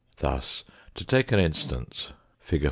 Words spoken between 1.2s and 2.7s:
an instance, fig.